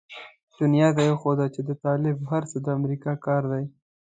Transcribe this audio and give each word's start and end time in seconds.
دنيا 0.59 0.87
ته 0.95 1.01
يې 1.05 1.11
وښوده 1.13 1.45
چې 1.53 1.61
د 1.69 1.71
طالب 1.83 2.17
هر 2.31 2.43
څه 2.51 2.57
د 2.65 2.67
امريکا 2.77 3.13
کار 3.25 3.43
دی. 3.51 3.63